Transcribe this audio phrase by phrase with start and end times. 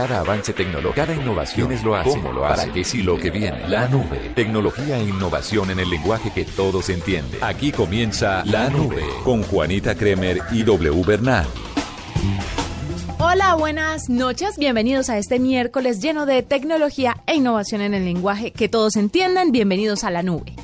[0.00, 3.18] Cada avance tecnológico, cada innovación es lo hace, cómo lo hace, para que sí lo
[3.18, 3.68] que viene.
[3.68, 7.38] La nube, tecnología e innovación en el lenguaje que todos entienden.
[7.44, 11.46] Aquí comienza La Nube con Juanita Kremer y W Bernal.
[13.18, 14.56] Hola, buenas noches.
[14.56, 19.52] Bienvenidos a este miércoles lleno de tecnología e innovación en el lenguaje que todos entiendan.
[19.52, 20.54] Bienvenidos a la nube.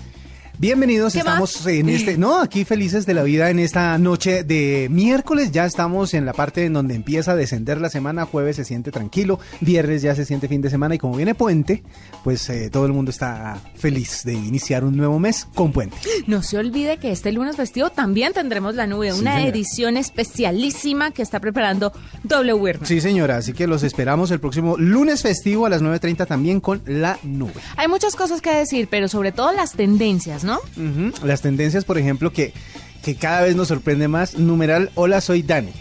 [0.59, 5.53] Bienvenidos, estamos en este, no, aquí felices de la vida en esta noche de miércoles,
[5.53, 8.91] ya estamos en la parte en donde empieza a descender la semana, jueves se siente
[8.91, 11.83] tranquilo, viernes ya se siente fin de semana y como viene puente,
[12.25, 15.99] pues eh, todo el mundo está feliz de iniciar un nuevo mes con puente.
[16.27, 21.21] No se olvide que este lunes festivo también tendremos la nube, una edición especialísima que
[21.21, 21.93] está preparando
[22.25, 22.79] W.
[22.85, 26.81] Sí señora, así que los esperamos el próximo lunes festivo a las 9.30 también con
[26.87, 27.61] la nube.
[27.77, 30.61] Hay muchas cosas que decir, pero sobre todo las tendencias, ¿no?
[31.23, 32.53] Las tendencias, por ejemplo, que,
[33.03, 34.39] que cada vez nos sorprende más.
[34.39, 35.73] Numeral, hola, soy Dani.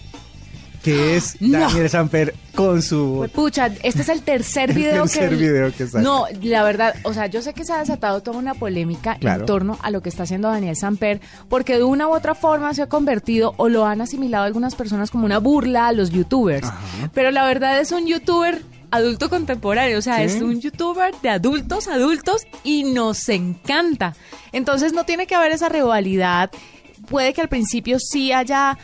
[0.84, 3.30] Que es Daniel Samper con su...
[3.34, 6.04] Pucha, este es el tercer video el tercer video que sale.
[6.04, 9.46] No, la verdad, o sea, yo sé que se ha desatado toda una polémica en
[9.46, 12.82] torno a lo que está haciendo Daniel Samper, porque de una u otra forma se
[12.82, 16.68] ha convertido o lo han asimilado algunas personas como una burla a los youtubers.
[17.14, 21.88] Pero la verdad es un youtuber adulto contemporáneo, o sea, es un youtuber de adultos,
[21.88, 24.16] adultos y nos encanta.
[24.52, 26.52] Entonces no tiene que haber esa rivalidad.
[27.10, 28.78] Puede que al principio sí haya,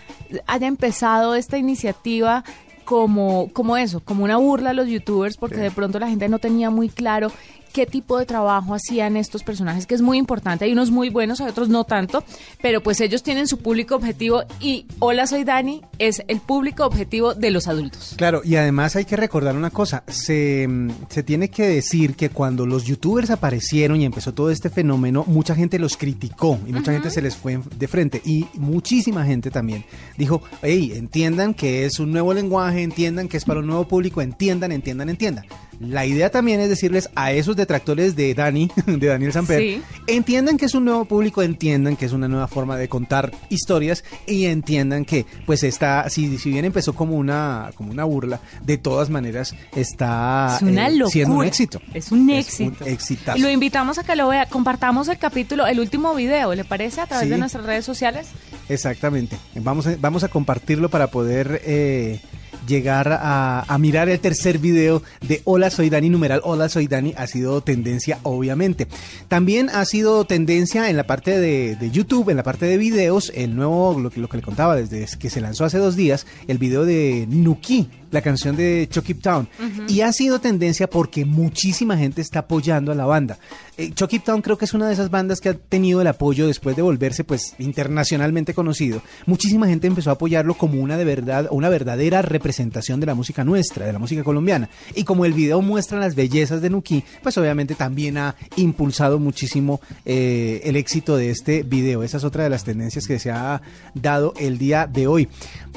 [0.47, 2.43] haya empezado esta iniciativa
[2.85, 6.39] como, como eso, como una burla a los youtubers, porque de pronto la gente no
[6.39, 7.31] tenía muy claro
[7.71, 10.65] qué tipo de trabajo hacían estos personajes, que es muy importante.
[10.65, 12.23] Hay unos muy buenos, hay otros no tanto,
[12.61, 17.33] pero pues ellos tienen su público objetivo y Hola, soy Dani es el público objetivo
[17.33, 18.13] de los adultos.
[18.17, 20.67] Claro, y además hay que recordar una cosa, se,
[21.09, 25.55] se tiene que decir que cuando los youtubers aparecieron y empezó todo este fenómeno, mucha
[25.55, 29.85] gente los criticó y mucha gente se les fue de frente y muchísima gente también
[30.17, 34.21] dijo, hey, entiendan que es un nuevo lenguaje, entiendan que es para un nuevo público,
[34.21, 35.45] entiendan, entiendan, entiendan.
[35.81, 40.65] La idea también es decirles a esos detractores de Dani, de Daniel Samper, entiendan que
[40.65, 45.05] es un nuevo público, entiendan que es una nueva forma de contar historias y entiendan
[45.05, 49.55] que pues está, si, si bien empezó como una, como una burla, de todas maneras
[49.75, 51.81] está eh, siendo un éxito.
[51.95, 52.85] Es un éxito.
[52.85, 56.63] Un Y lo invitamos a que lo vea, compartamos el capítulo, el último video, ¿le
[56.63, 57.01] parece?
[57.01, 58.27] A través de nuestras redes sociales.
[58.69, 59.35] Exactamente.
[59.55, 61.61] Vamos a, vamos a compartirlo para poder...
[61.65, 62.19] Eh,
[62.67, 67.27] llegar a, mirar el tercer video de Hola Soy Dani, numeral Hola Soy Dani, ha
[67.27, 68.87] sido tendencia obviamente.
[69.27, 73.55] También ha sido tendencia en la parte de, YouTube, en la parte de videos, el
[73.55, 76.85] nuevo, lo, lo que le contaba desde que se lanzó hace dos días, el video
[76.85, 79.47] de Nuki, la canción de Chucky Town.
[79.87, 83.39] Y ha sido tendencia porque muchísima gente está apoyando a la banda.
[83.77, 86.45] Eh, Chucky Town creo que es una de esas bandas que ha tenido el apoyo
[86.45, 89.01] después de volverse pues internacionalmente conocido.
[89.25, 93.43] Muchísima gente empezó a apoyarlo como una de verdad, una verdadera representación de la música
[93.43, 94.69] nuestra, de la música colombiana.
[94.95, 99.81] Y como el video muestra las bellezas de Nuki, pues obviamente también ha impulsado muchísimo
[100.05, 102.03] eh, el éxito de este video.
[102.03, 103.61] Esa es otra de las tendencias que se ha
[103.93, 105.29] dado el día de hoy.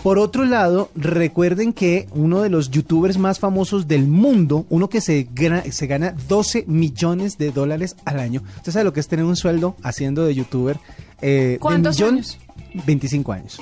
[0.03, 5.03] Por otro lado, recuerden que uno de los youtubers más famosos del mundo, uno que
[5.03, 8.43] se gana, se gana 12 millones de dólares al año.
[8.57, 10.79] ¿Usted sabe lo que es tener un sueldo haciendo de youtuber?
[11.21, 12.39] Eh, ¿Cuántos años?
[12.87, 13.61] 25 años.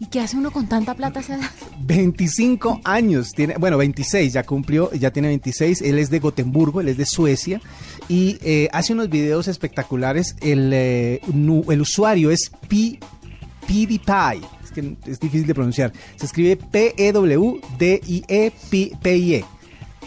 [0.00, 1.50] ¿Y qué hace uno con tanta plata esa edad?
[1.80, 6.88] 25 años, tiene, bueno, 26, ya cumplió, ya tiene 26, él es de Gotemburgo, él
[6.88, 7.60] es de Suecia
[8.06, 13.00] y eh, hace unos videos espectaculares, el, eh, el usuario es P,
[13.66, 14.57] PewDiePie,
[15.06, 17.04] es difícil de pronunciar, se escribe P-E-W-D-I-E-P-I-E.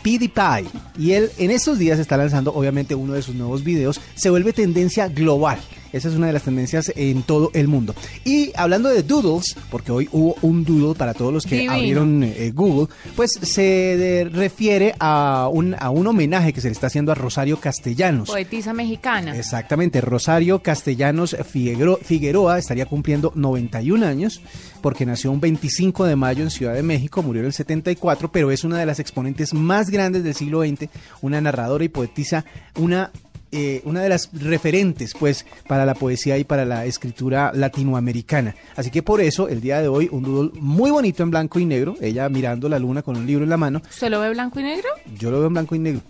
[0.02, 0.68] PewDiePie.
[0.98, 4.02] Y él en estos días está lanzando obviamente uno de sus nuevos videos.
[4.16, 5.60] Se vuelve tendencia global.
[5.94, 7.94] Esa es una de las tendencias en todo el mundo.
[8.24, 12.52] Y hablando de doodles, porque hoy hubo un doodle para todos los que abrieron eh,
[12.54, 17.16] Google, pues se refiere a un, a un homenaje que se le está haciendo a
[17.16, 18.30] Rosario Castellanos.
[18.30, 19.36] Poetisa mexicana.
[19.38, 24.42] Exactamente, Rosario Castellanos Figueroa estaría cumpliendo 91 años
[24.82, 28.52] porque nació un 25 de mayo en Ciudad de México, murió en el 74, pero
[28.52, 30.90] es una de las exponentes más grandes del siglo XX,
[31.22, 32.46] una narradora y poetisa,
[32.76, 33.12] una
[33.52, 38.56] eh, una de las referentes pues para la poesía y para la escritura latinoamericana.
[38.76, 41.66] Así que por eso el día de hoy un doodle muy bonito en blanco y
[41.66, 43.82] negro, ella mirando la luna con un libro en la mano.
[43.90, 44.88] ¿Usted lo ve blanco y negro?
[45.18, 46.02] Yo lo veo en blanco y negro.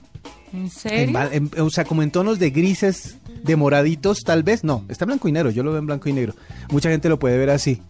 [0.54, 1.18] ¿En serio?
[1.60, 4.64] o sea, como en tonos de grises, de moraditos, tal vez.
[4.64, 6.36] No, está blanco y negro, yo lo veo en blanco y negro.
[6.70, 7.82] Mucha gente lo puede ver así.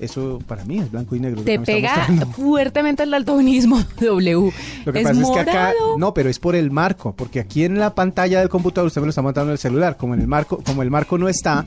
[0.00, 1.42] Eso para mí es blanco y negro.
[1.42, 4.52] Te pega fuertemente el daltonismo W.
[4.84, 7.78] Lo que pasa es que acá no, pero es por el marco, porque aquí en
[7.78, 10.26] la pantalla del computador usted me lo está montando en el celular, como en el
[10.26, 11.64] marco, como el marco no está,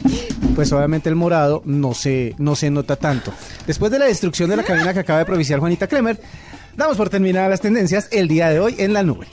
[0.56, 3.32] pues obviamente el morado no se no se nota tanto.
[3.68, 6.20] Después de la destrucción de la cabina que acaba de provinciar Juanita Kremer,
[6.76, 9.28] Damos por terminadas las tendencias el día de hoy en la nube.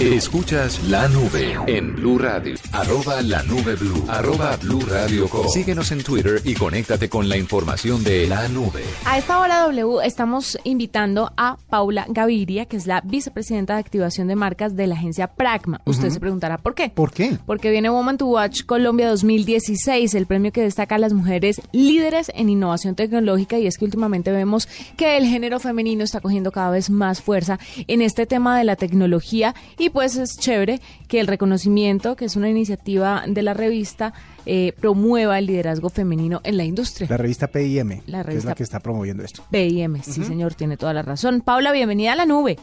[0.00, 2.56] Escuchas la nube en Blue Radio.
[2.72, 4.04] Arroba la nube Blue.
[4.08, 8.82] Arroba Blue Radio Síguenos en Twitter y conéctate con la información de la nube.
[9.04, 14.26] A esta hora W estamos invitando a Paula Gaviria, que es la vicepresidenta de activación
[14.26, 15.80] de marcas de la agencia Pragma.
[15.84, 16.90] Usted se preguntará por qué.
[16.90, 17.38] ¿Por qué?
[17.46, 22.32] Porque viene Woman to Watch Colombia 2016, el premio que destaca a las mujeres líderes
[22.34, 26.70] en innovación tecnológica y es que últimamente vemos que el género femenino está cogiendo cada
[26.70, 31.26] vez más fuerza en este tema de la tecnología y pues es chévere que el
[31.26, 34.12] reconocimiento, que es una iniciativa de la revista,
[34.46, 37.06] eh, promueva el liderazgo femenino en la industria.
[37.08, 39.44] La revista PIM, la revista que es la que está promoviendo esto.
[39.50, 41.42] PIM, sí señor, tiene toda la razón.
[41.42, 42.58] Paula, bienvenida a la nube.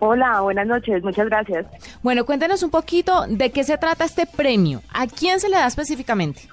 [0.00, 1.64] Hola, buenas noches, muchas gracias.
[2.02, 4.82] Bueno, cuéntenos un poquito de qué se trata este premio.
[4.92, 6.48] ¿A quién se le da específicamente?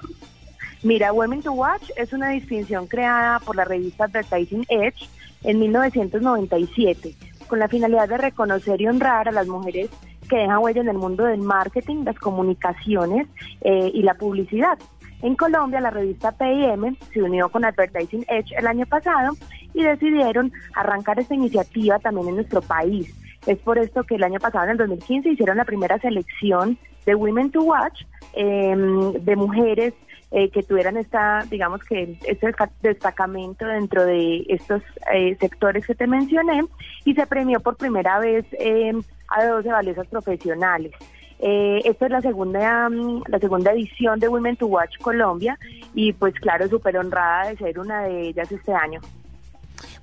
[0.84, 5.08] Mira, Women to Watch es una distinción creada por la revista Advertising Edge
[5.42, 7.16] en 1997
[7.50, 9.90] con la finalidad de reconocer y honrar a las mujeres
[10.28, 13.26] que dejan huella en el mundo del marketing, las comunicaciones
[13.62, 14.78] eh, y la publicidad.
[15.20, 19.32] En Colombia, la revista PIM se unió con Advertising Edge el año pasado
[19.74, 23.12] y decidieron arrancar esta iniciativa también en nuestro país.
[23.46, 27.16] Es por esto que el año pasado, en el 2015, hicieron la primera selección de
[27.16, 28.04] Women to Watch
[28.34, 29.92] em, de mujeres
[30.32, 34.80] eh, que tuvieran esta, digamos que este destacamento dentro de estos
[35.12, 36.64] eh, sectores que te mencioné
[37.04, 38.92] y se premió por primera vez eh,
[39.26, 40.92] a 12 valiosas profesionales.
[41.40, 45.58] esta es la segunda mm, la segunda edición de Women to Watch Colombia
[45.94, 49.00] y pues claro, súper honrada de ser una de ellas este año.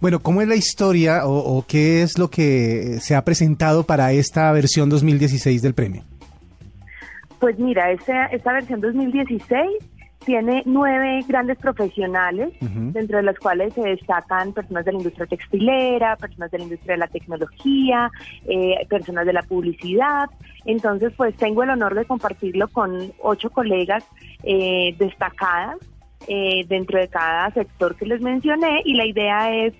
[0.02, 4.52] Bueno, ¿cómo es la historia o, qué es lo que se ha presentado para esta
[4.52, 6.04] versión 2016 del premio?
[7.40, 9.97] Pues mira, esta, esta versión 2016
[10.28, 16.18] tiene nueve grandes profesionales, dentro de los cuales se destacan personas de la industria textilera,
[16.18, 18.12] personas de la industria de la tecnología,
[18.46, 20.30] eh, personas de la publicidad.
[20.66, 24.04] Entonces, pues tengo el honor de compartirlo con ocho colegas
[24.44, 25.78] eh, destacadas
[26.28, 28.82] eh, dentro de cada sector que les mencioné.
[28.84, 29.74] Y la idea es,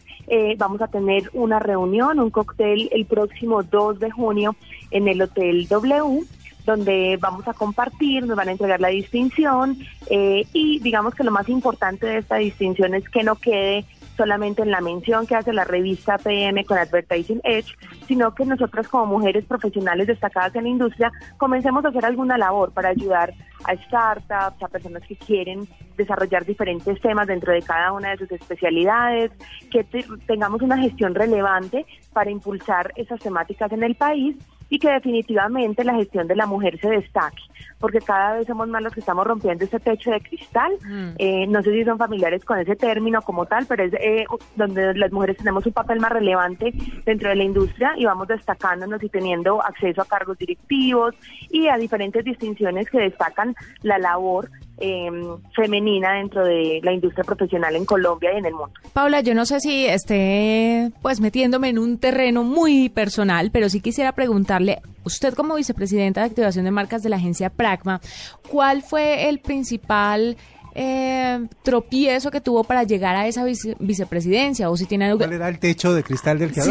[0.58, 4.56] vamos a tener una reunión, un cóctel el próximo 2 de junio
[4.92, 6.26] en el Hotel W
[6.68, 9.78] donde vamos a compartir, nos van a entregar la distinción
[10.10, 13.86] eh, y digamos que lo más importante de esta distinción es que no quede
[14.18, 17.74] solamente en la mención que hace la revista PM con Advertising Edge,
[18.06, 22.74] sino que nosotras como mujeres profesionales destacadas en la industria comencemos a hacer alguna labor
[22.74, 28.10] para ayudar a startups, a personas que quieren desarrollar diferentes temas dentro de cada una
[28.10, 29.32] de sus especialidades,
[29.72, 29.86] que
[30.26, 34.36] tengamos una gestión relevante para impulsar esas temáticas en el país
[34.70, 37.42] y que definitivamente la gestión de la mujer se destaque,
[37.80, 40.74] porque cada vez somos más los que estamos rompiendo ese techo de cristal.
[40.84, 41.10] Mm.
[41.18, 44.26] Eh, no sé si son familiares con ese término como tal, pero es eh,
[44.56, 46.74] donde las mujeres tenemos un papel más relevante
[47.06, 51.16] dentro de la industria y vamos destacándonos y teniendo acceso a cargos directivos
[51.50, 55.10] y a diferentes distinciones que destacan la labor eh,
[55.56, 58.74] femenina dentro de la industria profesional en Colombia y en el mundo.
[58.94, 63.82] Paula, yo no sé si esté pues metiéndome en un terreno muy personal, pero sí
[63.82, 68.02] quisiera preguntarle, usted como vicepresidenta de activación de marcas de la agencia Pragma,
[68.50, 70.38] ¿cuál fue el principal
[70.80, 73.44] eh, tropiezo que tuvo para llegar a esa
[73.80, 76.62] vicepresidencia o si tiene ¿Cuál era el techo de cristal del que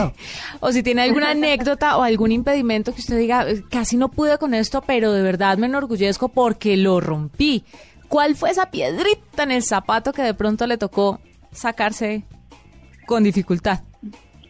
[0.60, 4.54] O si tiene alguna anécdota o algún impedimento que usted diga, casi no pude con
[4.54, 7.64] esto, pero de verdad me enorgullezco porque lo rompí.
[8.08, 11.20] ¿Cuál fue esa piedrita en el zapato que de pronto le tocó
[11.52, 12.22] sacarse
[13.06, 13.80] con dificultad?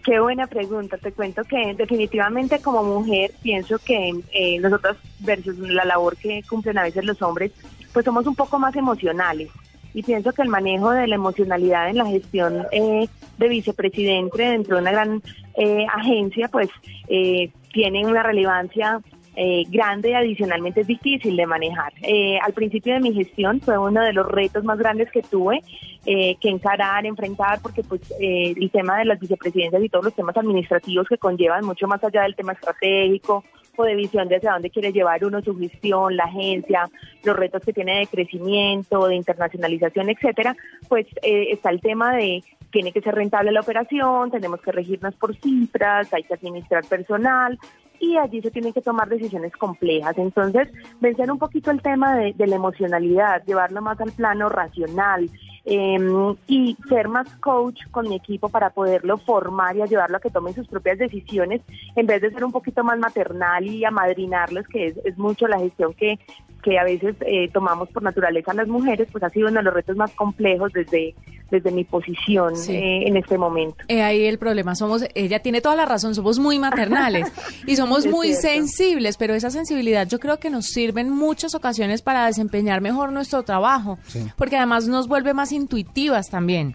[0.04, 0.98] Qué buena pregunta.
[0.98, 6.78] Te cuento que definitivamente como mujer pienso que eh, nosotros versus la labor que cumplen
[6.78, 7.50] a veces los hombres,
[7.92, 9.50] pues somos un poco más emocionales.
[9.94, 13.08] Y pienso que el manejo de la emocionalidad en la gestión eh,
[13.38, 15.22] de vicepresidente dentro de una gran
[15.56, 16.68] eh, agencia, pues
[17.08, 19.00] eh, tiene una relevancia
[19.38, 21.92] eh, grande y adicionalmente es difícil de manejar.
[22.00, 25.60] Eh, al principio de mi gestión fue uno de los retos más grandes que tuve
[26.06, 30.38] eh, que encarar, enfrentar, porque pues el tema de las vicepresidencias y todos los temas
[30.38, 33.44] administrativos que conllevan mucho más allá del tema estratégico
[33.76, 36.88] o de visión de hacia dónde quiere llevar uno su gestión, la agencia,
[37.22, 40.56] los retos que tiene de crecimiento, de internacionalización, etcétera,
[40.88, 45.34] pues está el tema de tiene que ser rentable la operación, tenemos que regirnos por
[45.36, 47.58] cifras, hay que administrar personal,
[48.00, 50.16] y allí se tienen que tomar decisiones complejas.
[50.18, 50.68] Entonces,
[51.00, 55.28] vencer un poquito el tema de, la emocionalidad, llevarlo más al plano racional
[55.64, 60.30] em, y ser más coach con mi equipo para poderlo formar y ayudarlo a que
[60.30, 61.60] tomen sus propias decisiones,
[61.96, 65.92] en vez de ser un poquito más maternal y amadrinarlos, que es, mucho la gestión
[65.94, 66.18] que,
[66.66, 69.72] que a veces eh, tomamos por naturaleza las mujeres, pues ha sido uno de los
[69.72, 71.14] retos más complejos desde,
[71.48, 73.76] desde mi posición eh, en este momento.
[73.86, 77.32] Eh, ahí el problema somos, ella tiene toda la razón, somos muy maternales
[77.68, 82.02] y somos muy sensibles, pero esa sensibilidad yo creo que nos sirve en muchas ocasiones
[82.02, 84.00] para desempeñar mejor nuestro trabajo,
[84.36, 86.74] porque además nos vuelve más intuitivas también.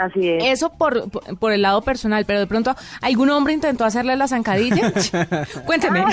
[0.00, 0.44] Así es.
[0.44, 4.90] Eso por, por, el lado personal, pero de pronto, ¿algún hombre intentó hacerle la zancadilla?
[5.66, 6.04] Cuénteme.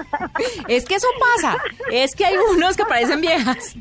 [0.68, 1.56] es que eso pasa.
[1.90, 3.74] Es que hay unos que parecen viejas.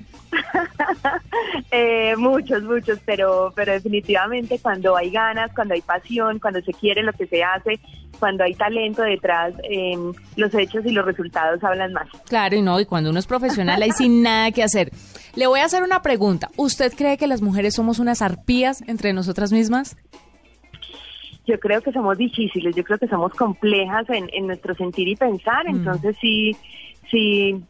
[1.71, 7.03] eh, muchos, muchos, pero, pero definitivamente cuando hay ganas, cuando hay pasión, cuando se quiere
[7.03, 7.81] lo que se hace,
[8.17, 9.97] cuando hay talento detrás, eh,
[10.37, 12.07] los hechos y los resultados hablan más.
[12.29, 14.91] Claro, y no, y cuando uno es profesional hay sin nada que hacer.
[15.35, 16.49] Le voy a hacer una pregunta.
[16.57, 19.97] ¿Usted cree que las mujeres somos unas arpías entre nosotras mismas?
[21.47, 25.15] Yo creo que somos difíciles, yo creo que somos complejas en, en nuestro sentir y
[25.15, 25.75] pensar, mm.
[25.75, 26.55] entonces sí,
[27.09, 27.63] sí,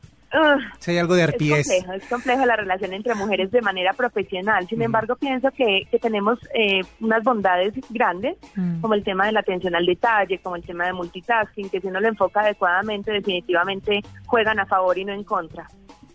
[0.80, 1.70] si hay algo de arpies.
[1.70, 4.68] Es complejo, es complejo la relación entre mujeres de manera profesional.
[4.68, 8.82] Sin embargo, pienso que, que tenemos eh, unas bondades grandes, mm.
[8.82, 11.88] como el tema de la atención al detalle, como el tema de multitasking, que si
[11.88, 15.68] uno lo enfoca adecuadamente, definitivamente juegan a favor y no en contra.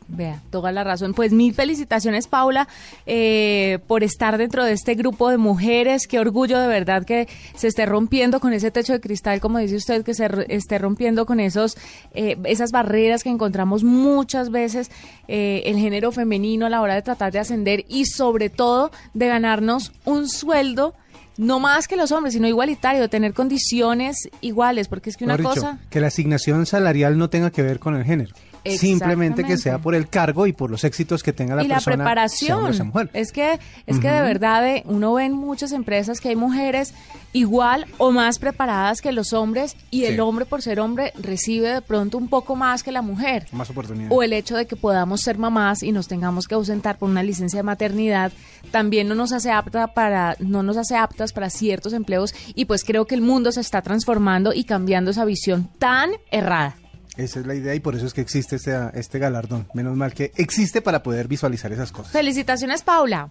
[0.08, 1.14] Vea, toda la razón.
[1.14, 2.68] Pues mil felicitaciones, Paula,
[3.06, 6.06] eh, por estar dentro de este grupo de mujeres.
[6.06, 9.76] Qué orgullo de verdad que se esté rompiendo con ese techo de cristal, como dice
[9.76, 11.76] usted, que se esté rompiendo con esos,
[12.14, 14.92] eh, esas barreras que encontramos muchas veces
[15.26, 19.26] eh, el género femenino a la hora de tratar de ascender y sobre todo de
[19.26, 20.94] ganarnos un sueldo
[21.36, 25.78] no más que los hombres, sino igualitario, tener condiciones iguales, porque es que una cosa...
[25.90, 28.34] Que la asignación salarial no tenga que ver con el género
[28.78, 31.94] simplemente que sea por el cargo y por los éxitos que tenga la y persona.
[31.94, 32.92] Y la preparación.
[33.12, 36.94] Es que es que de verdad eh, uno ve en muchas empresas que hay mujeres
[37.32, 41.82] igual o más preparadas que los hombres y el hombre por ser hombre recibe de
[41.82, 43.46] pronto un poco más que la mujer.
[43.52, 44.10] Más oportunidades.
[44.16, 47.22] O el hecho de que podamos ser mamás y nos tengamos que ausentar por una
[47.22, 48.32] licencia de maternidad
[48.70, 52.84] también no nos hace apta para no nos hace aptas para ciertos empleos y pues
[52.84, 56.76] creo que el mundo se está transformando y cambiando esa visión tan errada.
[57.16, 59.66] Esa es la idea y por eso es que existe este, este galardón.
[59.74, 62.12] Menos mal que existe para poder visualizar esas cosas.
[62.12, 63.30] Felicitaciones, Paula.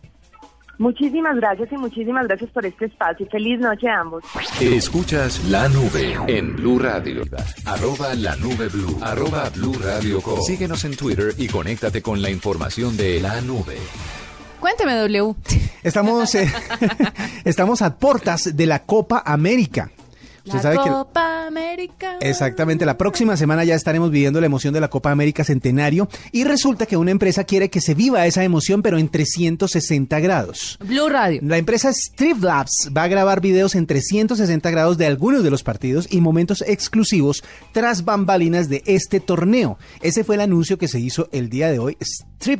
[0.78, 3.26] Muchísimas gracias y muchísimas gracias por este espacio.
[3.28, 4.24] Feliz noche a ambos.
[4.60, 7.24] Escuchas la nube en Blue Radio.
[7.66, 8.98] Arroba la nube Blue.
[9.02, 13.78] Arroba Blue Radio Síguenos en Twitter y conéctate con la información de la nube.
[14.60, 15.36] Cuénteme, W.
[15.84, 16.52] Estamos, eh,
[17.46, 19.92] estamos a puertas de la Copa América
[20.46, 22.18] la Copa América.
[22.22, 26.44] Exactamente, la próxima semana ya estaremos viviendo la emoción de la Copa América Centenario y
[26.44, 30.78] resulta que una empresa quiere que se viva esa emoción pero en 360 grados.
[30.84, 31.42] Blue Radio.
[31.44, 31.92] La empresa
[32.42, 36.64] Labs va a grabar videos en 360 grados de algunos de los partidos y momentos
[36.68, 39.78] exclusivos tras bambalinas de este torneo.
[40.02, 41.98] Ese fue el anuncio que se hizo el día de hoy.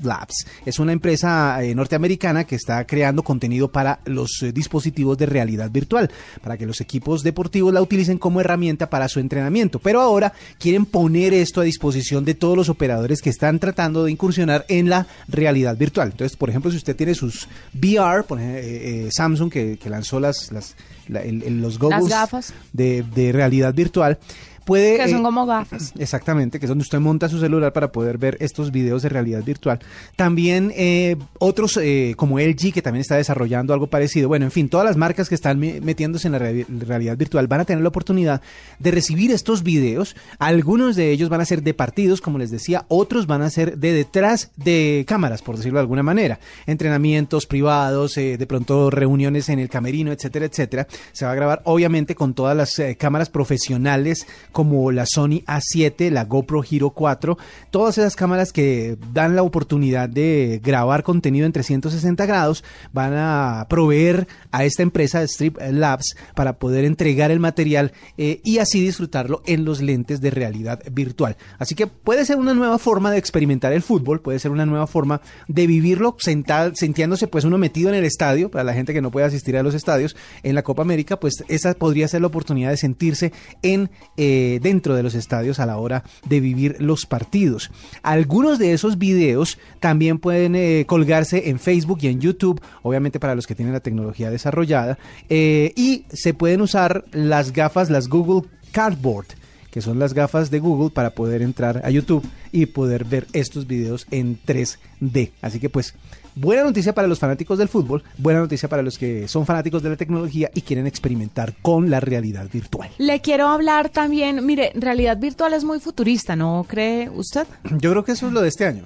[0.04, 5.26] Labs es una empresa eh, norteamericana que está creando contenido para los eh, dispositivos de
[5.26, 6.10] realidad virtual,
[6.42, 9.80] para que los equipos deportivos la utilicen como herramienta para su entrenamiento.
[9.80, 14.12] Pero ahora quieren poner esto a disposición de todos los operadores que están tratando de
[14.12, 16.10] incursionar en la realidad virtual.
[16.12, 20.52] Entonces, por ejemplo, si usted tiene sus VR, por ejemplo, eh, Samsung que, lanzó las,
[20.52, 20.76] las
[21.08, 22.54] los goggles gafas.
[22.74, 24.18] De, de realidad virtual,
[24.66, 24.98] puede...
[24.98, 25.94] Que son eh, como gafas.
[26.00, 29.44] Exactamente, que es donde usted monta su celular para poder ver estos videos de realidad
[29.44, 29.80] virtual.
[30.16, 34.28] También eh, otros eh, como LG, que también está desarrollando algo parecido.
[34.28, 37.66] Bueno, en fin, todas las marcas que están metiéndose en la realidad virtual van a
[37.66, 38.42] tener la oportunidad
[38.80, 40.16] de recibir estos videos.
[40.40, 43.78] Algunos de ellos van a ser de partidos, como les decía, otros van a ser
[43.78, 46.40] de detrás de cámaras, por decirlo de alguna manera.
[46.66, 50.88] Entrenamientos privados, de pronto reuniones en el camerino, etcétera, etcétera.
[51.12, 56.24] Se va a grabar obviamente con todas las cámaras profesionales como la Sony A7, la
[56.24, 57.38] GoPro Hero 4,
[57.72, 63.68] todas esas cámaras que dan la oportunidad de grabar contenido en 360 grados van a
[63.70, 69.42] proveer a esta empresa Strip Labs para poder entregar el material eh, y así disfrutarlo
[69.46, 71.36] en los lentes de realidad virtual.
[71.60, 74.88] Así que puede ser una nueva forma de experimentar el fútbol, puede ser una nueva
[74.88, 75.20] forma
[75.50, 79.12] de vivirlo sentado, sintiéndose pues uno metido en el estadio, para la gente que no
[79.12, 82.70] puede asistir a los estadios en la Copa América, pues esa podría ser la oportunidad
[82.70, 87.08] de sentirse en eh, eh, dentro de los estadios a la hora de vivir los
[87.08, 87.72] partidos.
[88.04, 93.34] Algunos de esos videos también pueden eh, colgarse en Facebook y en YouTube, obviamente para
[93.34, 95.00] los que tienen la tecnología desarrollada,
[95.30, 99.28] eh, y se pueden usar las gafas, las Google Cardboard
[99.72, 103.68] que son las gafas de Google para poder entrar a YouTube y poder ver estos
[103.68, 105.32] videos en 3D.
[105.42, 105.96] Así que pues
[106.36, 109.90] buena noticia para los fanáticos del fútbol, buena noticia para los que son fanáticos de
[109.90, 112.90] la tecnología y quieren experimentar con la realidad virtual.
[112.98, 117.48] Le quiero hablar también, mire, realidad virtual es muy futurista, ¿no cree usted?
[117.80, 118.86] Yo creo que eso es lo de este año.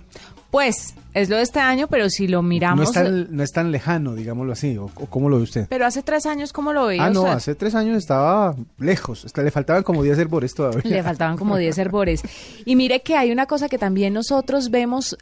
[0.52, 2.96] Pues es lo de este año, pero si lo miramos...
[2.96, 5.68] No es tan, lejano, digámoslo así, o, cómo lo ve usted.
[5.70, 9.52] Pero hace tres años, ¿cómo lo veía Ah, no, hace tres años estaba lejos, le
[9.52, 10.82] faltaban como 10 herbores todavía.
[10.86, 12.22] Le faltaban como 10 herbores.
[12.66, 15.18] Y mire que hay una cosa que también nosotros vemos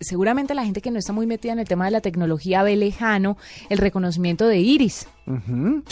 [0.00, 2.76] seguramente la gente que no está muy metida en el tema de la tecnología ve
[2.76, 3.36] lejano
[3.68, 5.06] el reconocimiento de iris.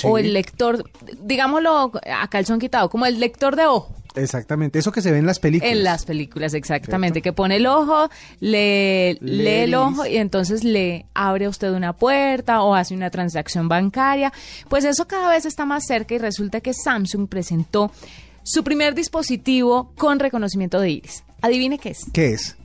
[0.05, 0.91] O el lector,
[1.23, 3.95] digámoslo a calzón quitado, como el lector de ojo.
[4.15, 5.73] Exactamente, eso que se ve en las películas.
[5.73, 8.09] En las películas, exactamente, que pone el ojo,
[8.41, 13.11] le, lee el ojo y entonces le abre a usted una puerta o hace una
[13.11, 14.33] transacción bancaria.
[14.71, 17.93] Pues eso cada vez está más cerca y resulta que Samsung presentó
[18.43, 21.23] su primer dispositivo con reconocimiento de iris.
[21.43, 22.07] Adivine qué es.
[22.13, 22.57] ¿Qué es?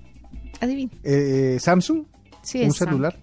[0.62, 0.92] Adivine.
[1.04, 2.06] Eh, ¿Samsung?
[2.44, 3.18] Sí, ¿Un celular?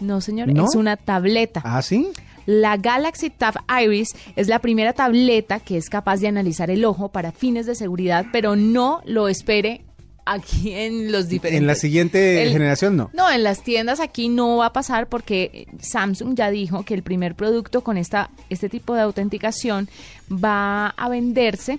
[0.00, 1.62] No, señor, es una tableta.
[1.64, 2.08] ¿Ah, sí?
[2.46, 7.08] La Galaxy Tab Iris es la primera tableta que es capaz de analizar el ojo
[7.10, 9.82] para fines de seguridad, pero no lo espere
[10.26, 11.60] aquí en los diferentes.
[11.60, 13.10] En la siguiente generación no.
[13.14, 17.02] No, en las tiendas aquí no va a pasar porque Samsung ya dijo que el
[17.02, 19.88] primer producto con esta este tipo de autenticación
[20.30, 21.78] va a venderse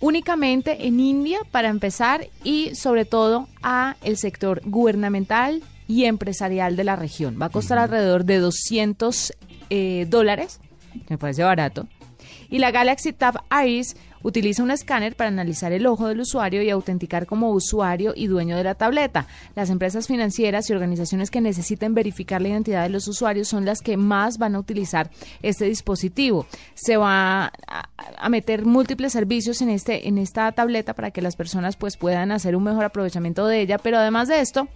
[0.00, 6.84] únicamente en India para empezar y sobre todo a el sector gubernamental y empresarial de
[6.84, 7.38] la región.
[7.40, 9.32] Va a costar alrededor de 200
[9.70, 10.60] eh, dólares,
[10.92, 11.86] que me parece barato.
[12.50, 16.70] Y la Galaxy Tab Iris utiliza un escáner para analizar el ojo del usuario y
[16.70, 19.26] autenticar como usuario y dueño de la tableta.
[19.54, 23.80] Las empresas financieras y organizaciones que necesiten verificar la identidad de los usuarios son las
[23.80, 25.10] que más van a utilizar
[25.42, 26.46] este dispositivo.
[26.74, 31.76] Se va a, meter múltiples servicios en este en esta tableta para que las personas
[31.76, 34.68] pues puedan hacer un mejor aprovechamiento de ella, pero además de esto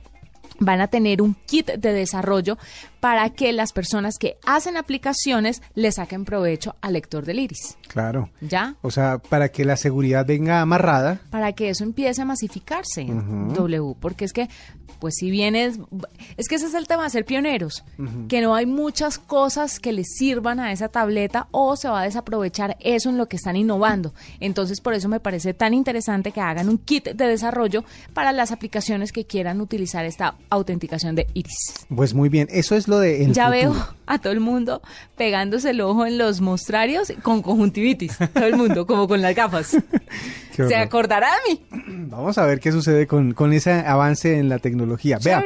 [0.58, 2.58] van a tener un kit de desarrollo
[3.00, 7.76] para que las personas que hacen aplicaciones le saquen provecho al lector del iris.
[7.88, 8.30] Claro.
[8.40, 8.76] ¿Ya?
[8.80, 11.20] O sea, para que la seguridad venga amarrada.
[11.30, 14.48] Para que eso empiece a masificarse, W, porque es que,
[15.00, 15.80] pues si vienes,
[16.36, 17.84] es que ese es el tema de ser pioneros,
[18.28, 22.04] que no hay muchas cosas que le sirvan a esa tableta o se va a
[22.04, 24.14] desaprovechar eso en lo que están innovando.
[24.38, 27.84] Entonces, por eso me parece tan interesante que hagan un kit de desarrollo
[28.14, 31.86] para las aplicaciones que quieran utilizar esta autenticación de iris.
[31.94, 32.86] Pues muy bien, eso es
[33.32, 33.74] ya veo
[34.06, 34.82] a todo el mundo
[35.16, 38.18] pegándose el ojo en los mostrarios con conjuntivitis.
[38.32, 39.76] Todo el mundo, como con las gafas.
[40.52, 42.06] Se acordará de mí.
[42.10, 45.18] Vamos a ver qué sucede con, ese avance en la tecnología.
[45.22, 45.44] Vea,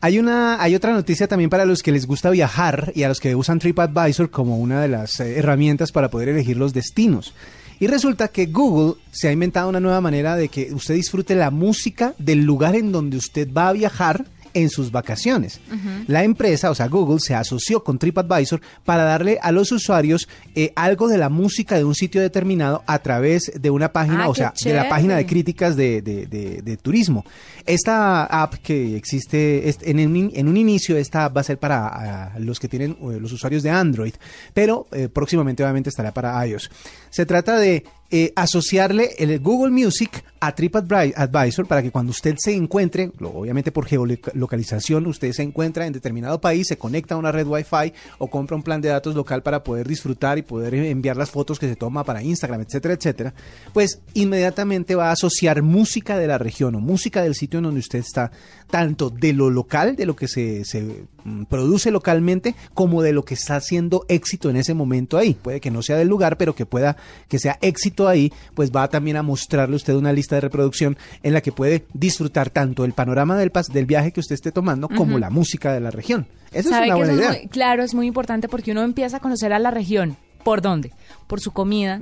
[0.00, 3.20] hay, una, hay otra noticia también para los que les gusta viajar y a los
[3.20, 7.34] que usan TripAdvisor como una de las eh, herramientas para poder elegir los destinos.
[7.80, 11.50] Y resulta que Google se ha inventado una nueva manera de que usted disfrute la
[11.50, 15.60] música del lugar en donde usted va a viajar en sus vacaciones.
[16.06, 20.72] La empresa, o sea, Google, se asoció con TripAdvisor para darle a los usuarios eh,
[20.76, 24.34] algo de la música de un sitio determinado a través de una página, ah, o
[24.34, 27.24] sea, de la página de críticas de, turismo.
[27.66, 32.68] Esta app que existe en, un inicio, esta app va a ser para los que
[32.68, 34.14] tienen eh, los usuarios de Android,
[34.54, 36.70] pero eh, próximamente obviamente estará para iOS.
[37.10, 42.54] Se trata de eh, asociarle el Google Music a TripAdvisor para que cuando usted se
[42.54, 47.46] encuentre, obviamente por geolocalización, usted se encuentra en determinado país, se conecta a una red
[47.46, 51.30] Wi-Fi o compra un plan de datos local para poder disfrutar y poder enviar las
[51.30, 53.34] fotos que se toma para Instagram, etcétera, etcétera,
[53.74, 57.80] pues inmediatamente va a asociar música de la región o música del sitio en donde
[57.80, 58.30] usted está,
[58.70, 60.82] tanto de lo local, de lo que se, se
[61.24, 65.34] mm, produce localmente, como de lo que está haciendo éxito en ese momento ahí.
[65.34, 66.96] Puede que no sea del lugar, pero que pueda
[67.28, 71.32] que sea éxito ahí, pues va también a mostrarle usted una lista de reproducción en
[71.32, 75.18] la que puede disfrutar tanto el panorama del, del viaje que usted esté tomando como
[75.18, 76.26] la música de la región.
[76.52, 77.48] Esa es una buena idea.
[77.50, 80.16] claro, es muy importante porque uno empieza a conocer a la región.
[80.44, 80.92] ¿Por dónde?
[81.26, 82.00] Por su comida,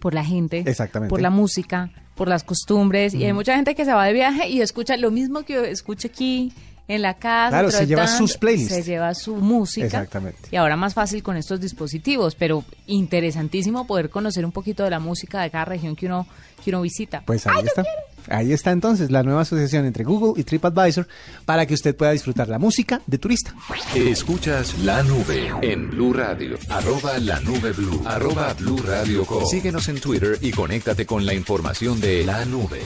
[0.00, 0.64] por la gente,
[1.08, 3.14] por la música, por las costumbres.
[3.14, 6.08] Y hay mucha gente que se va de viaje y escucha lo mismo que escucha
[6.08, 6.52] aquí
[6.88, 7.50] en la casa.
[7.50, 8.74] Claro, se lleva sus playlists.
[8.74, 9.86] Se lleva su música.
[9.86, 10.48] Exactamente.
[10.50, 14.98] Y ahora más fácil con estos dispositivos, pero interesantísimo poder conocer un poquito de la
[14.98, 16.26] música de cada región que uno,
[16.62, 17.22] que uno visita.
[17.24, 17.84] Pues ahí está.
[18.28, 21.06] Ahí está entonces la nueva asociación entre Google y TripAdvisor
[21.44, 23.54] para que usted pueda disfrutar la música de turista.
[23.94, 26.58] Escuchas la nube en Blue Radio.
[26.70, 28.02] Arroba la nube Blue.
[28.06, 32.80] Arroba Blue Radio Síguenos en Twitter y conéctate con la información de la nube.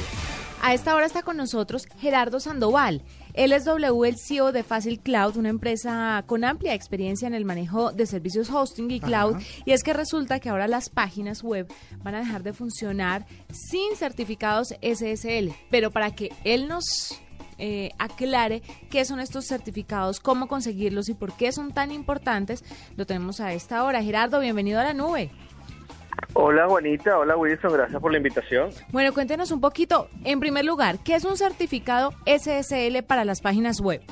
[0.61, 3.03] A esta hora está con nosotros Gerardo Sandoval.
[3.39, 7.45] Él es W, el CEO de Facil Cloud, una empresa con amplia experiencia en el
[7.45, 9.37] manejo de servicios hosting y cloud.
[9.65, 11.73] Y es que resulta que ahora las páginas web
[12.03, 15.53] van a dejar de funcionar sin certificados SSL.
[15.71, 16.85] Pero para que él nos
[17.59, 22.65] eh, aclare qué son estos certificados, cómo conseguirlos y por qué son tan importantes,
[22.97, 24.03] lo tenemos a esta hora.
[24.03, 25.31] Gerardo, bienvenido a la nube.
[26.35, 28.71] Hola Juanita, hola Wilson, gracias por la invitación.
[28.91, 33.81] Bueno, cuéntenos un poquito, en primer lugar, ¿qué es un certificado SSL para las páginas
[33.81, 34.03] web?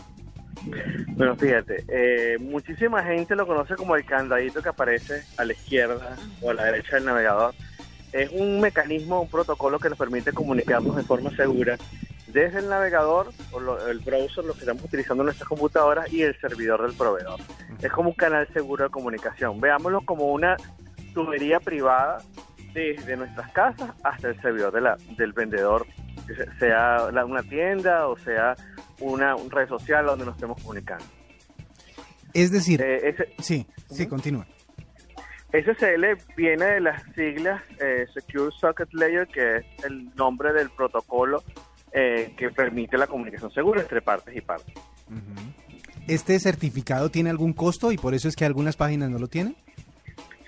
[1.08, 6.16] Bueno, fíjate, eh, muchísima gente lo conoce como el candadito que aparece a la izquierda
[6.40, 7.54] o a la derecha del navegador.
[8.12, 11.76] Es un mecanismo, un protocolo que nos permite comunicarnos de forma segura
[12.26, 16.38] desde el navegador o el browser, lo que estamos utilizando en nuestras computadoras y el
[16.40, 17.40] servidor del proveedor.
[17.80, 19.60] Es como un canal seguro de comunicación.
[19.60, 20.56] Veámoslo como una
[21.16, 22.18] tubería privada
[22.74, 25.86] desde nuestras casas hasta el servidor de la, del vendedor,
[26.58, 28.54] sea una tienda o sea
[29.00, 31.06] una, red social donde nos estemos comunicando.
[32.34, 34.46] Es decir, eh, sí, sí, continúa.
[35.52, 36.04] SSL
[36.36, 41.42] viene de las siglas eh, Secure Socket Layer, que es el nombre del protocolo
[41.92, 44.74] eh, que permite la comunicación segura entre partes y partes.
[46.08, 49.56] ¿Este certificado tiene algún costo y por eso es que algunas páginas no lo tienen?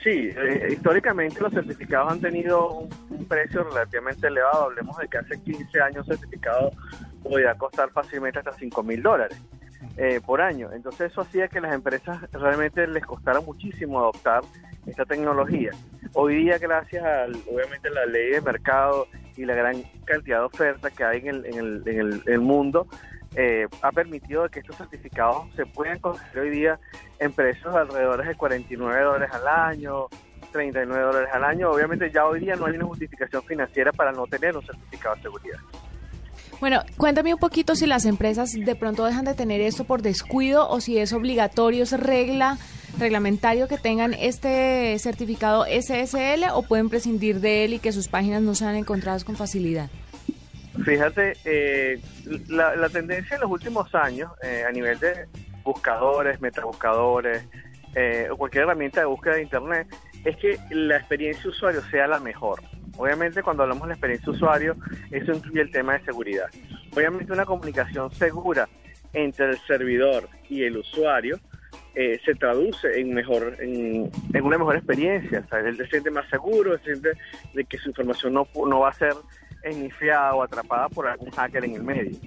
[0.03, 4.65] Sí, eh, históricamente los certificados han tenido un, precio relativamente elevado.
[4.65, 6.71] Hablemos de que hace 15 años certificado
[7.23, 9.39] podía costar fácilmente hasta 5 mil dólares
[9.97, 10.71] eh, por año.
[10.73, 14.43] Entonces eso hacía que las empresas realmente les costara muchísimo adoptar
[14.87, 15.73] esta tecnología.
[16.15, 20.93] Hoy día, gracias a obviamente la ley de mercado y la gran cantidad de ofertas
[20.93, 21.83] que hay en el, en el,
[22.25, 22.87] en el mundo,
[23.41, 26.81] eh, ha permitido que estos certificados se puedan conseguir hoy día
[27.21, 30.07] en precios alrededor de 49 dólares al año,
[30.51, 31.71] 39 dólares al año.
[31.71, 35.23] Obviamente ya hoy día no hay una justificación financiera para no tener un certificado de
[35.23, 35.59] seguridad.
[36.59, 40.69] Bueno, cuéntame un poquito si las empresas de pronto dejan de tener esto por descuido
[40.69, 42.59] o si es obligatorio, es regla,
[42.99, 48.43] reglamentario que tengan este certificado SSL o pueden prescindir de él y que sus páginas
[48.43, 49.91] no sean encontradas con facilidad.
[50.85, 52.01] Fíjate, eh,
[52.49, 55.27] la, tendencia en los últimos años eh, a nivel de
[55.65, 57.47] buscadores, metabuscadores
[57.95, 59.89] eh, o cualquier herramienta de búsqueda de Internet
[60.25, 62.63] es que la experiencia de usuario sea la mejor.
[62.97, 64.77] Obviamente cuando hablamos de la experiencia usuario,
[65.11, 66.47] eso incluye el tema de seguridad.
[66.95, 68.69] Obviamente una comunicación segura
[69.13, 71.39] entre el servidor y el usuario
[72.25, 74.09] se traduce en mejor en,
[74.41, 75.45] una mejor experiencia.
[75.49, 77.11] Sea, él se siente más seguro, se siente
[77.55, 79.15] de que su información no, no va a ser
[79.65, 82.19] iniciada o atrapada por algún hacker en el medio.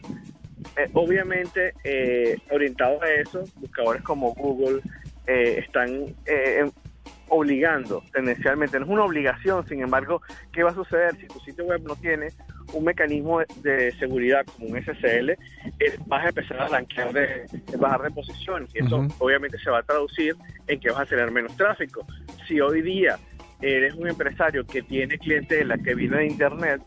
[0.77, 4.81] Eh, obviamente, eh, orientados a eso, buscadores como Google
[5.27, 6.71] eh, están em,
[7.29, 11.65] obligando tendencialmente, no es una obligación, sin embargo, ¿qué va a suceder si tu sitio
[11.65, 12.27] web no tiene
[12.73, 15.37] un mecanismo de seguridad como un SSL?
[16.05, 17.45] vas a empezar a blanquear de,
[17.77, 20.35] bajar de posición y eso obviamente se va a traducir
[20.67, 22.05] en que vas a tener menos tráfico.
[22.47, 23.17] Si hoy día
[23.61, 26.81] eres un empresario que tiene clientela que vino de internet,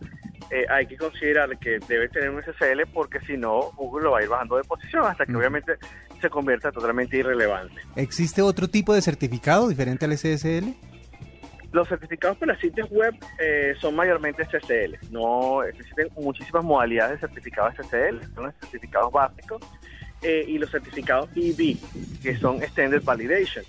[0.51, 4.19] eh, hay que considerar que debe tener un SSL porque si no, Google lo va
[4.21, 5.77] a ir bajando de posición hasta que obviamente
[6.21, 7.81] se convierta totalmente irrelevante.
[7.97, 10.75] ¿Existe otro tipo de certificado diferente al SSL?
[11.73, 14.97] Los certificados para sitios web eh, son mayormente SSL.
[15.11, 19.61] No existen muchísimas modalidades de certificados SSL, son los certificados básicos
[20.25, 21.77] eh, y los certificados EV,
[22.23, 23.65] que son Extended Validation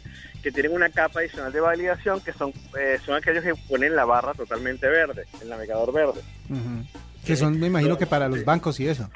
[0.46, 4.06] que tienen una capa adicional de validación que son, eh, son aquellos que ponen la
[4.06, 6.22] barra totalmente verde, el navegador verde.
[7.26, 9.10] Que son, me imagino que para los bancos y eso.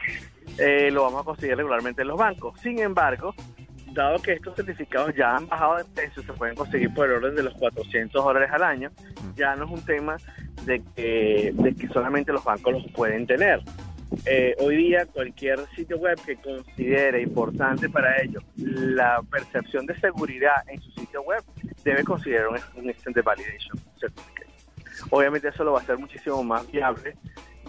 [0.57, 2.59] Eh, lo vamos a conseguir regularmente en los bancos.
[2.61, 3.35] Sin embargo,
[3.93, 7.35] dado que estos certificados ya han bajado de precio, se pueden conseguir por el orden
[7.35, 8.89] de los 400 dólares al año,
[9.35, 10.17] ya no es un tema
[10.65, 13.61] de que, de que solamente los bancos los pueden tener.
[14.25, 20.67] Eh, hoy día cualquier sitio web que considere importante para ellos la percepción de seguridad
[20.67, 21.43] en su sitio web
[21.83, 24.49] debe considerar un, un Extended Validation Certificate.
[25.11, 27.15] Obviamente eso lo va a hacer muchísimo más viable,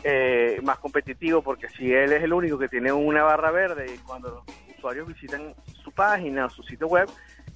[0.02, 3.98] eh, más competitivo, porque si él es el único que tiene una barra verde y
[3.98, 7.08] cuando los usuarios visitan su página o su sitio web,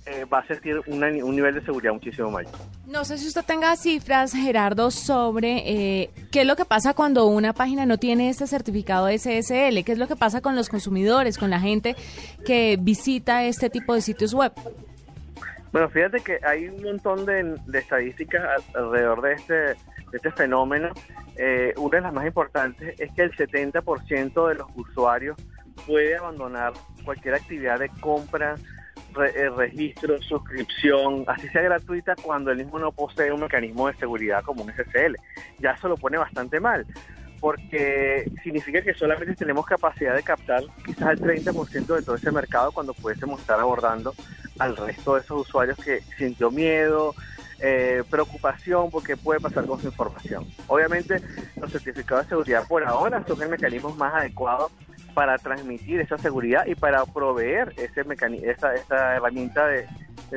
[0.07, 2.53] eh, va a sentir un nivel de seguridad muchísimo mayor.
[2.87, 7.27] No sé si usted tenga cifras, Gerardo, sobre eh, qué es lo que pasa cuando
[7.27, 11.39] una página no tiene este certificado SSL, qué es lo que pasa con los consumidores,
[11.39, 11.97] con la gente
[12.45, 14.53] que visita este tipo de sitios web.
[15.73, 19.77] Bueno, fíjate que hay un montón de, estadísticas alrededor de este, de
[20.13, 20.91] este fenómeno.
[21.37, 25.37] Eh, una de las más importantes es que el 70% de los usuarios
[25.87, 28.57] puede abandonar cualquier actividad de compra
[29.23, 34.43] eh, registro, suscripción, así sea gratuita, cuando el mismo no posee un mecanismo de seguridad
[34.43, 35.17] como un SSL.
[35.59, 36.87] Ya eso lo pone bastante mal,
[37.41, 42.73] porque significa que solamente tenemos capacidad de captar quizás el 30% de todo ese mercado
[42.73, 44.15] cuando pudiésemos estar abordando
[44.59, 47.15] al resto de esos usuarios que sintió miedo,
[47.61, 50.47] eh, preocupación porque puede pasar con su información.
[50.67, 51.21] Obviamente
[51.61, 54.71] los certificados de seguridad por ahora son el mecanismo más adecuado
[55.15, 58.03] para transmitir esa seguridad y para proveer ese
[58.43, 59.87] esa, esa herramienta de,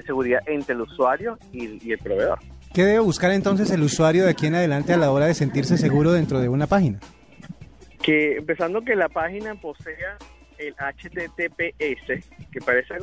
[0.06, 2.40] seguridad entre el usuario y el proveedor.
[2.78, 5.80] ¿Qué debe buscar entonces el usuario de aquí en adelante a la hora de sentirse
[5.80, 7.00] seguro dentro de una página?
[8.04, 10.18] Que empezando que la página posea
[10.58, 12.96] el HTTPS, que parece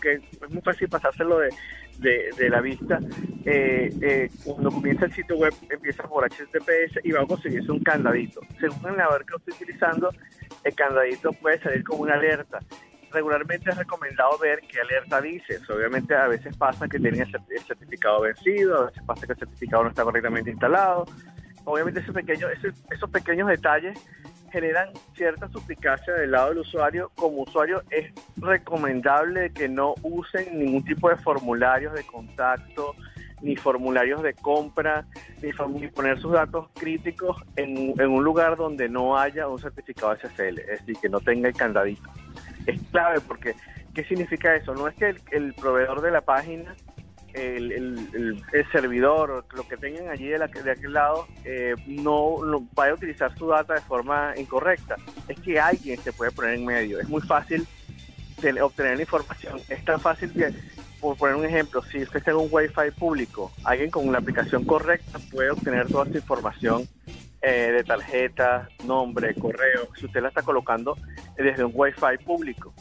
[0.00, 1.50] que es muy fácil pasárselo de,
[1.98, 3.00] de, la vista.
[3.44, 7.82] Eh, eh, cuando comienza el sitio web empieza por HTTPS y va a conseguirse un
[7.82, 8.40] candadito.
[8.60, 10.10] Según el navegador que lo estoy utilizando,
[10.64, 12.60] el candadito puede salir como una alerta
[13.10, 15.58] regularmente es recomendado ver qué alerta dice.
[15.68, 19.84] Obviamente a veces pasa que tienen el certificado vencido, a veces pasa que el certificado
[19.84, 21.06] no está correctamente instalado.
[21.64, 22.50] Obviamente esos pequeños,
[22.90, 23.98] esos, pequeños detalles
[24.50, 27.10] generan cierta suplicacia del lado del usuario.
[27.14, 32.94] Como usuario es recomendable que no usen ningún tipo de formularios de contacto,
[33.40, 35.06] ni formularios de compra,
[35.42, 40.80] ni, poner sus datos críticos en, un lugar donde no haya un certificado SSL, es
[40.80, 42.10] decir, que no tenga el candadito
[42.68, 43.54] es clave porque
[43.94, 44.74] ¿qué significa eso?
[44.74, 46.76] No es que el, proveedor de la página,
[47.34, 47.72] el,
[48.52, 52.38] el, servidor, lo que tengan allí de, la, de aquel lado, eh, no,
[52.74, 54.96] vaya a utilizar su data de forma incorrecta.
[55.28, 57.00] Es que alguien se puede poner en medio.
[57.00, 57.66] Es muy fácil
[58.62, 59.60] obtener la información.
[59.68, 60.52] Es tan fácil que,
[61.00, 64.64] por poner un ejemplo, si usted está en un Wi-Fi público, alguien con la aplicación
[64.64, 66.88] correcta puede obtener toda esta información
[67.42, 70.96] eh, de tarjeta, nombre, correo, si usted la está colocando
[71.36, 72.72] desde un Wi-Fi público.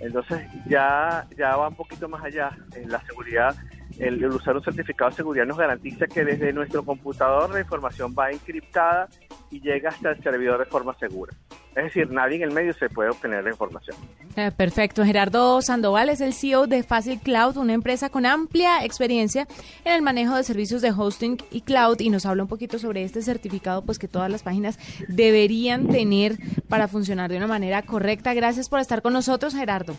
[0.00, 2.50] Entonces ya, ya va un poquito más allá.
[2.74, 3.54] En la seguridad,
[3.98, 8.30] el, usar un certificado de seguridad nos garantiza que desde nuestro computador la información va
[8.30, 9.08] encriptada
[9.50, 11.32] y llega hasta el servidor de forma segura.
[11.74, 13.96] Es decir, nadie en el medio se puede obtener la información.
[14.36, 15.04] Eh, perfecto.
[15.04, 19.46] Gerardo Sandoval es el CEO de Facil Cloud, una empresa con amplia experiencia
[19.84, 23.04] en el manejo de servicios de hosting y cloud y nos habla un poquito sobre
[23.04, 24.78] este certificado pues que todas las páginas
[25.08, 26.36] deberían tener
[26.68, 28.34] para funcionar de una manera correcta.
[28.34, 29.96] Gracias por estar con nosotros, Gerardo.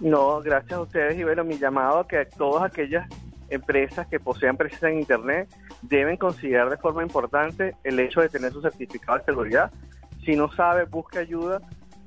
[0.00, 3.08] No, gracias a ustedes y bueno, mi llamado a que todas aquellas
[3.50, 5.48] empresas que posean presencia en Internet
[5.82, 9.70] deben considerar de forma importante el hecho de tener su certificado de seguridad
[10.24, 11.60] si no sabe, busque ayuda.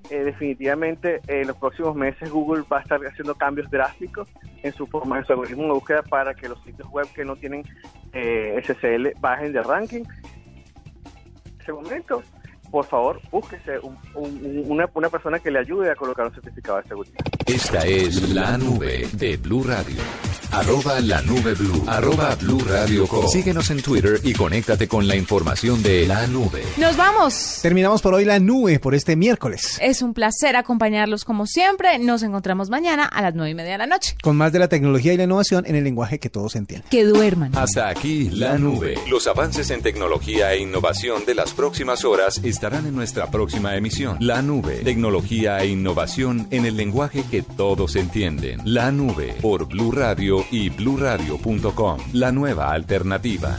[0.09, 4.27] Eh, definitivamente en los próximos meses Google va a estar haciendo cambios drásticos
[4.61, 7.37] en su forma de su algoritmo de búsqueda para que los sitios web que no
[7.37, 7.63] tienen
[8.11, 10.03] eh, SSL bajen de ranking.
[10.03, 12.21] En ese momento,
[12.73, 13.79] por favor, búsquese
[14.15, 17.19] una, una persona que le ayude a colocar un certificado de seguridad.
[17.45, 20.32] Esta es la nube de Blue Radio.
[20.53, 21.83] Arroba la nube blue.
[21.87, 26.61] Arroba blue radio Síguenos en Twitter y conéctate con la información de la nube.
[26.77, 27.57] Nos vamos.
[27.63, 29.79] Terminamos por hoy la nube por este miércoles.
[29.81, 31.97] Es un placer acompañarlos como siempre.
[31.97, 34.15] Nos encontramos mañana a las nueve y media de la noche.
[34.21, 36.87] Con más de la tecnología y la innovación en el lenguaje que todos entienden.
[36.91, 37.57] Que duerman.
[37.57, 38.93] Hasta aquí la nube.
[39.09, 44.17] Los avances en tecnología e innovación de las próximas horas estarán en nuestra próxima emisión.
[44.19, 44.81] La nube.
[44.83, 48.61] Tecnología e innovación en el lenguaje que todos entienden.
[48.65, 53.57] La nube por Blue Radio y bluradio.com, la nueva alternativa.